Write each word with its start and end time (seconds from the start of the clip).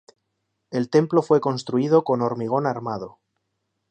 El 0.71 0.89
templo 0.89 1.21
fue 1.21 1.39
construido 1.41 2.03
con 2.03 2.23
hormigón 2.23 2.65
armado. 2.65 3.19